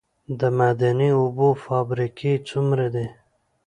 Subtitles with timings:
[0.39, 3.07] د معدني اوبو فابریکې څومره دي؟